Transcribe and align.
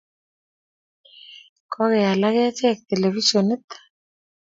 Kokoal 1.71 1.93
ak 2.27 2.37
achek 2.47 2.77
televisionit. 2.89 3.67